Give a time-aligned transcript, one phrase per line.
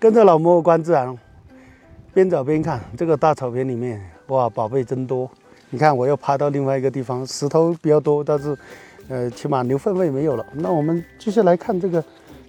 [0.00, 1.12] 跟着老莫观自然，
[2.14, 5.28] 边走边看这个大草坪里面，哇，宝贝真多。
[5.70, 8.56] 你看，我又爬到另外一个地方，石头比较多，但是，
[9.08, 10.46] 呃，起码牛粪味没有了。
[10.52, 12.02] 那我们继续来看这个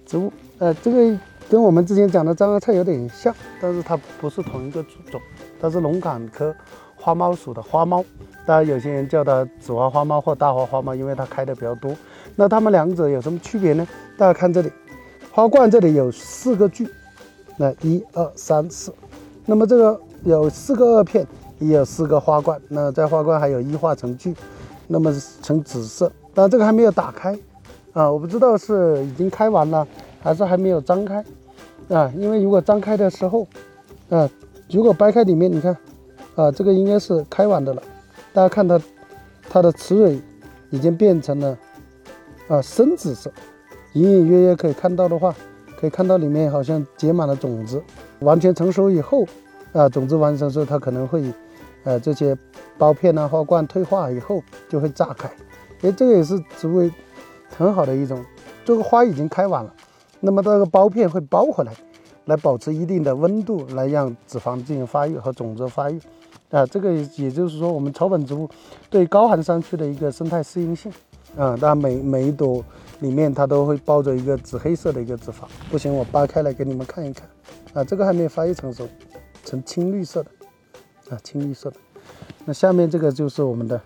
[0.06, 1.18] 植物，呃，这个
[1.48, 4.80] 跟我们之前讲的张芽菜有点像，但是它不是同一个
[5.10, 5.20] 种，
[5.60, 6.54] 它是龙坎科
[6.94, 8.04] 花猫属的花猫。
[8.46, 11.96] 当然，有些人叫它紫花花猫或大花花猫，因为它开的比较多。
[12.36, 13.84] 那它们两者有什么区别呢？
[14.16, 14.70] 大家看这里，
[15.32, 16.88] 花冠这里有四个距。
[17.60, 18.90] 那一二三四，
[19.44, 21.26] 那么这个有四个萼片，
[21.58, 22.58] 也有四个花冠。
[22.68, 24.34] 那在花冠还有一化成聚，
[24.86, 26.10] 那么呈紫色。
[26.32, 27.38] 但这个还没有打开
[27.92, 29.86] 啊，我不知道是已经开完了，
[30.22, 31.22] 还是还没有张开
[31.90, 32.10] 啊。
[32.16, 33.46] 因为如果张开的时候，
[34.08, 34.26] 啊，
[34.70, 35.76] 如果掰开里面，你看
[36.36, 37.82] 啊，这个应该是开完的了。
[38.32, 38.80] 大家看它，
[39.50, 40.18] 它的雌蕊
[40.70, 41.58] 已经变成了
[42.48, 43.30] 啊深紫色，
[43.92, 45.34] 隐隐约约可以看到的话。
[45.80, 47.82] 可以看到里面好像结满了种子，
[48.18, 49.24] 完全成熟以后，
[49.72, 51.22] 啊，种子完成时候它可能会，
[51.84, 52.36] 呃，这些
[52.78, 55.30] 苞片啊、花冠退化以后就会炸开，
[55.80, 56.90] 哎，这个也是植物
[57.56, 58.22] 很好的一种。
[58.62, 59.74] 这个花已经开完了，
[60.20, 61.72] 那么这个苞片会包回来，
[62.26, 65.98] 来保持一定的温度，来让脂肪进行发育和种子发育，
[66.50, 68.46] 啊，这个也就是说我们草本植物
[68.90, 70.92] 对高寒山区的一个生态适应性。
[71.36, 72.64] 啊，但每每一朵
[73.00, 75.44] 里面它都会包着一个紫黑色的一个脂肪。
[75.70, 77.28] 不行，我扒开来给你们看一看。
[77.72, 78.88] 啊，这个还没有发育成熟，
[79.44, 80.30] 呈青绿色的，
[81.14, 81.76] 啊，青绿色的。
[82.44, 83.80] 那下面这个就是我们的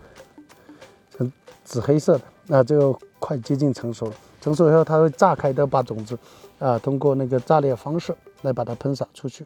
[1.15, 1.31] 呈
[1.63, 4.13] 紫黑色的，那就快接近成熟了。
[4.41, 6.17] 成熟以后它会炸开的，把种子
[6.59, 9.45] 啊通过那个炸裂方式来把它喷洒出去。